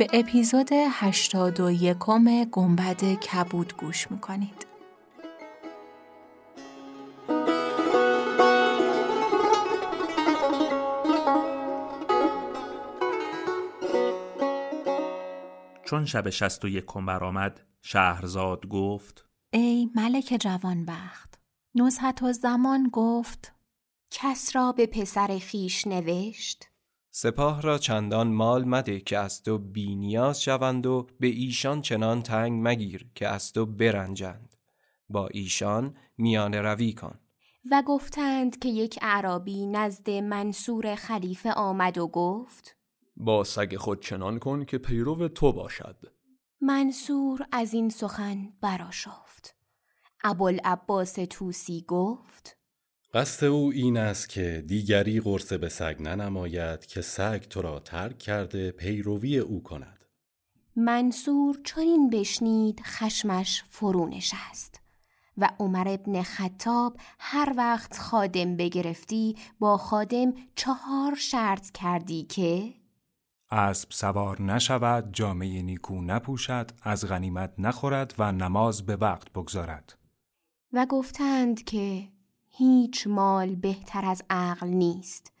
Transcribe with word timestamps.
به 0.00 0.08
اپیزود 0.12 0.68
81 0.72 1.96
گنبد 2.50 3.14
کبود 3.14 3.76
گوش 3.76 4.10
می‌کنید. 4.10 4.66
چون 15.84 16.04
شب 16.04 16.30
شست 16.30 16.64
و 16.64 16.68
یکم 16.68 17.06
برآمد 17.06 17.60
شهرزاد 17.82 18.66
گفت 18.66 19.28
ای 19.52 19.90
ملک 19.94 20.36
جوانبخت 20.40 21.40
نزهت 21.74 22.22
و 22.22 22.32
زمان 22.32 22.90
گفت 22.92 23.52
کس 24.10 24.56
را 24.56 24.72
به 24.72 24.86
پسر 24.86 25.38
خیش 25.38 25.86
نوشت؟ 25.86 26.69
سپاه 27.10 27.62
را 27.62 27.78
چندان 27.78 28.28
مال 28.28 28.64
مده 28.64 29.00
که 29.00 29.18
از 29.18 29.42
تو 29.42 29.58
بینیاز 29.58 30.42
شوند 30.42 30.86
و 30.86 31.06
به 31.20 31.26
ایشان 31.26 31.82
چنان 31.82 32.22
تنگ 32.22 32.60
مگیر 32.68 33.10
که 33.14 33.28
از 33.28 33.52
تو 33.52 33.66
برنجند. 33.66 34.56
با 35.08 35.28
ایشان 35.28 35.96
میان 36.18 36.54
روی 36.54 36.92
کن. 36.92 37.18
و 37.70 37.82
گفتند 37.86 38.58
که 38.58 38.68
یک 38.68 38.98
عربی 39.02 39.66
نزد 39.66 40.10
منصور 40.10 40.94
خلیفه 40.94 41.52
آمد 41.52 41.98
و 41.98 42.08
گفت 42.08 42.76
با 43.16 43.44
سگ 43.44 43.76
خود 43.76 44.02
چنان 44.02 44.38
کن 44.38 44.64
که 44.64 44.78
پیرو 44.78 45.28
تو 45.28 45.52
باشد. 45.52 45.96
منصور 46.60 47.46
از 47.52 47.74
این 47.74 47.88
سخن 47.88 48.52
براشافت 48.60 49.54
ابوالعباس 50.24 51.12
توسی 51.30 51.84
گفت 51.88 52.59
قصد 53.14 53.44
او 53.46 53.72
این 53.72 53.96
است 53.96 54.28
که 54.28 54.64
دیگری 54.66 55.20
قرصه 55.20 55.58
به 55.58 55.68
سگ 55.68 55.96
ننماید 56.00 56.86
که 56.86 57.00
سگ 57.00 57.38
تو 57.38 57.62
را 57.62 57.78
ترک 57.80 58.18
کرده 58.18 58.70
پیروی 58.70 59.38
او 59.38 59.62
کند. 59.62 60.04
منصور 60.76 61.58
چون 61.64 61.82
این 61.82 62.10
بشنید 62.10 62.80
خشمش 62.84 63.64
فرو 63.70 64.06
نشست 64.06 64.80
و 65.36 65.48
عمر 65.58 65.88
ابن 65.88 66.22
خطاب 66.22 66.96
هر 67.18 67.54
وقت 67.56 67.98
خادم 67.98 68.56
بگرفتی 68.56 69.36
با 69.58 69.76
خادم 69.76 70.32
چهار 70.54 71.14
شرط 71.14 71.70
کردی 71.70 72.22
که 72.22 72.74
اسب 73.50 73.90
سوار 73.90 74.42
نشود 74.42 75.08
جامعه 75.12 75.62
نیکو 75.62 76.02
نپوشد 76.02 76.70
از 76.82 77.08
غنیمت 77.08 77.52
نخورد 77.58 78.14
و 78.18 78.32
نماز 78.32 78.86
به 78.86 78.96
وقت 78.96 79.32
بگذارد. 79.32 79.98
و 80.72 80.86
گفتند 80.86 81.64
که 81.64 82.08
هیچ 82.50 83.06
مال 83.06 83.54
بهتر 83.54 84.04
از 84.04 84.22
عقل 84.30 84.68
نیست. 84.68 85.32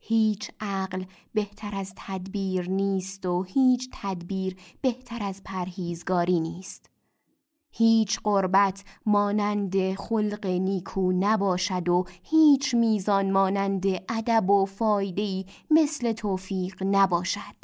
هیچ 0.00 0.50
عقل 0.60 1.04
بهتر 1.34 1.74
از 1.74 1.92
تدبیر 1.96 2.70
نیست 2.70 3.26
و 3.26 3.42
هیچ 3.42 3.88
تدبیر 3.92 4.56
بهتر 4.80 5.22
از 5.22 5.42
پرهیزگاری 5.44 6.40
نیست. 6.40 6.90
هیچ 7.70 8.20
قربت 8.20 8.84
مانند 9.06 9.94
خلق 9.94 10.46
نیکو 10.46 11.12
نباشد 11.12 11.88
و 11.88 12.04
هیچ 12.22 12.74
میزان 12.74 13.30
مانند 13.30 13.86
ادب 14.08 14.50
و 14.50 14.66
فایده 14.66 15.44
مثل 15.70 16.12
توفیق 16.12 16.82
نباشد. 16.82 17.58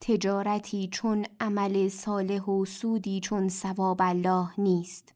تجارتی 0.00 0.88
چون 0.92 1.26
عمل 1.40 1.88
صالح 1.88 2.42
و 2.44 2.64
سودی 2.64 3.20
چون 3.20 3.48
ثواب 3.48 3.96
الله 4.00 4.48
نیست. 4.58 5.15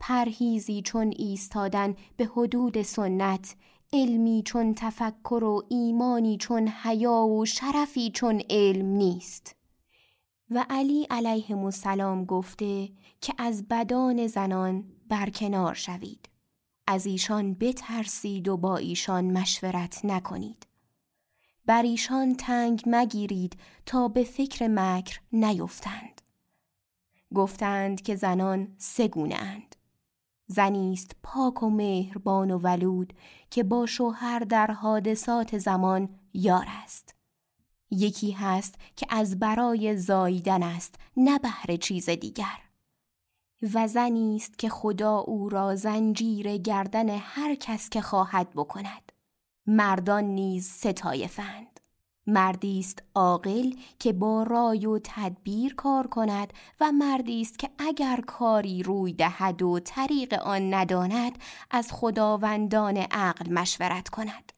پرهیزی 0.00 0.82
چون 0.82 1.12
ایستادن 1.16 1.94
به 2.16 2.24
حدود 2.24 2.82
سنت 2.82 3.56
علمی 3.92 4.42
چون 4.44 4.74
تفکر 4.74 5.44
و 5.44 5.62
ایمانی 5.68 6.36
چون 6.36 6.68
حیا 6.68 7.26
و 7.26 7.46
شرفی 7.46 8.10
چون 8.10 8.42
علم 8.50 8.86
نیست. 8.86 9.56
و 10.50 10.66
علی 10.70 11.06
علیه 11.10 11.58
السلام 11.58 12.24
گفته 12.24 12.88
که 13.20 13.34
از 13.38 13.68
بدان 13.68 14.26
زنان 14.26 14.84
برکنار 15.08 15.74
شوید. 15.74 16.28
از 16.86 17.06
ایشان 17.06 17.54
بترسید 17.54 18.48
و 18.48 18.56
با 18.56 18.76
ایشان 18.76 19.24
مشورت 19.24 20.04
نکنید. 20.04 20.66
بر 21.66 21.82
ایشان 21.82 22.34
تنگ 22.34 22.82
مگیرید 22.86 23.56
تا 23.86 24.08
به 24.08 24.24
فکر 24.24 24.68
مکر 24.68 25.20
نیفتند. 25.32 26.20
گفتند 27.34 28.02
که 28.02 28.16
زنان 28.16 28.76
اند. 29.16 29.76
زنی 30.52 30.92
است 30.92 31.16
پاک 31.22 31.62
و 31.62 31.70
مهربان 31.70 32.50
و 32.50 32.58
ولود 32.58 33.12
که 33.50 33.62
با 33.62 33.86
شوهر 33.86 34.38
در 34.38 34.70
حادثات 34.70 35.58
زمان 35.58 36.08
یار 36.34 36.66
است. 36.84 37.14
یکی 37.90 38.30
هست 38.30 38.74
که 38.96 39.06
از 39.10 39.38
برای 39.38 39.96
زاییدن 39.96 40.62
است 40.62 40.94
نه 41.16 41.38
بهر 41.38 41.76
چیز 41.76 42.10
دیگر. 42.10 42.58
و 43.74 43.88
زنی 43.88 44.36
است 44.36 44.58
که 44.58 44.68
خدا 44.68 45.18
او 45.18 45.48
را 45.48 45.76
زنجیر 45.76 46.56
گردن 46.56 47.08
هر 47.08 47.54
کس 47.54 47.88
که 47.88 48.00
خواهد 48.00 48.50
بکند. 48.50 49.12
مردان 49.66 50.24
نیز 50.24 50.68
ستایفند. 50.68 51.79
مردی 52.32 52.78
است 52.78 53.02
عاقل 53.14 53.72
که 53.98 54.12
با 54.12 54.42
رای 54.42 54.86
و 54.86 54.98
تدبیر 55.04 55.74
کار 55.74 56.06
کند 56.06 56.52
و 56.80 56.92
مردی 56.92 57.40
است 57.40 57.58
که 57.58 57.70
اگر 57.78 58.20
کاری 58.26 58.82
روی 58.82 59.12
دهد 59.12 59.62
و 59.62 59.80
طریق 59.80 60.34
آن 60.34 60.74
نداند 60.74 61.38
از 61.70 61.92
خداوندان 61.92 62.96
عقل 62.96 63.52
مشورت 63.52 64.08
کند. 64.08 64.52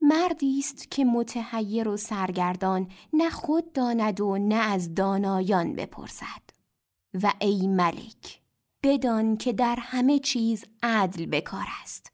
مردی 0.00 0.58
است 0.58 0.90
که 0.90 1.04
متحیر 1.04 1.88
و 1.88 1.96
سرگردان 1.96 2.88
نه 3.12 3.30
خود 3.30 3.72
داند 3.72 4.20
و 4.20 4.38
نه 4.38 4.54
از 4.54 4.94
دانایان 4.94 5.76
بپرسد. 5.76 6.48
و 7.22 7.32
ای 7.40 7.66
ملک 7.66 8.40
بدان 8.82 9.36
که 9.36 9.52
در 9.52 9.78
همه 9.80 10.18
چیز 10.18 10.64
عدل 10.82 11.26
بکار 11.26 11.66
است. 11.82 12.12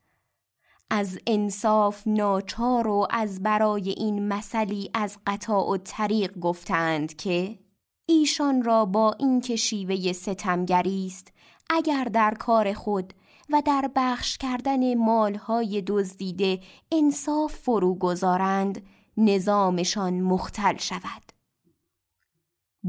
از 0.90 1.18
انصاف 1.26 2.02
ناچار 2.06 2.88
و 2.88 3.06
از 3.10 3.42
برای 3.42 3.90
این 3.90 4.28
مسئلی 4.28 4.90
از 4.94 5.18
قطاع 5.26 5.70
و 5.70 5.76
طریق 5.76 6.38
گفتند 6.38 7.16
که 7.16 7.58
ایشان 8.06 8.62
را 8.62 8.84
با 8.84 9.12
این 9.18 9.40
که 9.40 9.56
شیوه 9.56 10.12
ستمگری 10.12 11.06
است 11.06 11.32
اگر 11.70 12.04
در 12.04 12.34
کار 12.34 12.72
خود 12.72 13.12
و 13.50 13.62
در 13.66 13.90
بخش 13.96 14.38
کردن 14.38 14.94
مالهای 14.94 15.82
دزدیده 15.86 16.60
انصاف 16.92 17.54
فرو 17.54 17.94
گذارند 17.94 18.82
نظامشان 19.16 20.20
مختل 20.20 20.76
شود. 20.76 21.32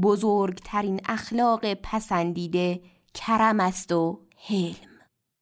بزرگترین 0.02 1.00
اخلاق 1.08 1.74
پسندیده 1.74 2.80
کرم 3.14 3.60
است 3.60 3.92
و 3.92 4.20
حلم. 4.48 4.85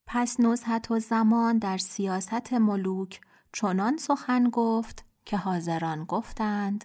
پس 0.07 0.41
نزهت 0.41 0.91
و 0.91 0.99
زمان 0.99 1.59
در 1.59 1.79
سیاست 1.79 2.53
ملوک 2.53 3.21
چنان 3.53 3.97
سخن 3.97 4.51
گفت 4.51 5.05
که 5.25 5.37
حاضران 5.37 6.05
گفتند. 6.05 6.85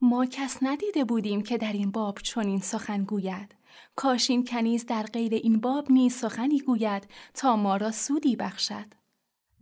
ما 0.00 0.26
کس 0.26 0.58
ندیده 0.62 1.04
بودیم 1.04 1.42
که 1.42 1.58
در 1.58 1.72
این 1.72 1.90
باب 1.90 2.18
چنین 2.18 2.60
سخن 2.60 3.04
گوید. 3.04 3.54
کاش 3.96 4.30
این 4.30 4.44
کنیز 4.44 4.86
در 4.86 5.02
غیر 5.02 5.34
این 5.34 5.60
باب 5.60 5.92
نیز 5.92 6.14
سخنی 6.14 6.60
گوید 6.60 7.08
تا 7.34 7.56
ما 7.56 7.76
را 7.76 7.90
سودی 7.90 8.36
بخشد. 8.36 8.94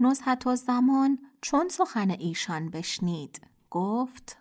نزهت 0.01 0.47
و 0.47 0.57
زمان 0.57 1.19
چون 1.41 1.69
سخن 1.69 2.11
ایشان 2.11 2.71
بشنید 2.71 3.41
گفت. 3.71 4.37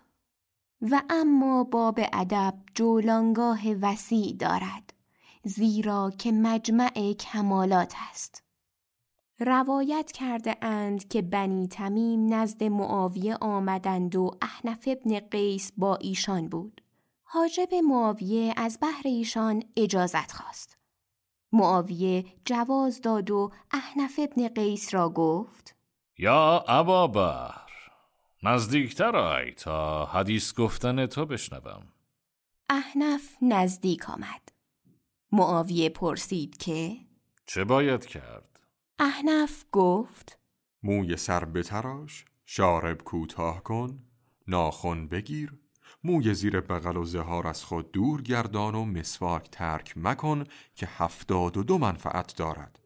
و 0.82 1.02
اما 1.10 1.64
باب 1.64 2.00
ادب 2.12 2.54
جولانگاه 2.74 3.72
وسیع 3.72 4.36
دارد 4.36 4.94
زیرا 5.44 6.12
که 6.18 6.32
مجمع 6.32 7.12
کمالات 7.12 7.94
است. 8.10 8.42
روایت 9.40 10.12
کرده 10.12 10.56
اند 10.62 11.08
که 11.08 11.22
بنی 11.22 11.68
تمیم 11.68 12.34
نزد 12.34 12.64
معاویه 12.64 13.36
آمدند 13.40 14.16
و 14.16 14.30
احنف 14.42 14.88
ابن 14.88 15.20
قیس 15.20 15.72
با 15.76 15.96
ایشان 15.96 16.48
بود. 16.48 16.80
حاجب 17.22 17.74
معاویه 17.74 18.54
از 18.56 18.78
بحر 18.82 19.02
ایشان 19.04 19.62
اجازت 19.76 20.32
خواست. 20.32 20.80
معاویه 21.52 22.24
جواز 22.44 23.00
داد 23.00 23.30
و 23.30 23.50
احنف 23.72 24.20
ابن 24.22 24.48
قیس 24.48 24.94
را 24.94 25.08
گفت 25.08 25.76
یا 26.18 26.64
ابابر 26.68 27.70
نزدیکتر 28.42 29.16
آی 29.16 29.52
تا 29.52 30.06
حدیث 30.06 30.54
گفتن 30.54 31.06
تو 31.06 31.26
بشنوم 31.26 31.82
احنف 32.68 33.36
نزدیک 33.42 34.10
آمد 34.10 34.48
معاویه 35.32 35.88
پرسید 35.88 36.56
که 36.56 36.96
چه 37.46 37.64
باید 37.64 38.06
کرد؟ 38.06 38.49
احنف 39.02 39.64
گفت 39.72 40.38
موی 40.82 41.16
سر 41.16 41.44
بتراش 41.44 42.24
شارب 42.46 43.02
کوتاه 43.02 43.62
کن 43.62 43.98
ناخن 44.48 45.08
بگیر 45.08 45.52
موی 46.04 46.34
زیر 46.34 46.60
بغل 46.60 46.96
و 46.96 47.04
زهار 47.04 47.46
از 47.46 47.64
خود 47.64 47.92
دور 47.92 48.22
گردان 48.22 48.74
و 48.74 48.84
مسواک 48.84 49.50
ترک 49.50 49.92
مکن 49.96 50.44
که 50.74 50.88
هفتاد 50.90 51.56
و 51.56 51.62
دو 51.62 51.78
منفعت 51.78 52.36
دارد 52.36 52.80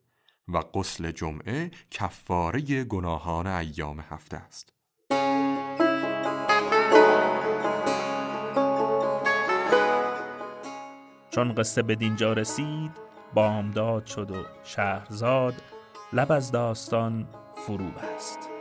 و 0.48 0.60
غسل 0.60 1.10
جمعه 1.10 1.70
کفاره 1.90 2.84
گناهان 2.84 3.46
ایام 3.46 4.00
هفته 4.00 4.36
است. 4.36 4.72
چون 11.30 11.54
قصه 11.54 11.82
به 11.82 11.94
دینجا 11.94 12.32
رسید 12.32 12.90
بامداد 13.34 14.06
شد 14.06 14.30
و 14.30 14.44
شهرزاد 14.64 15.73
لب 16.14 16.32
از 16.32 16.50
داستان 16.52 17.26
فرو 17.54 17.84
بست 17.84 18.53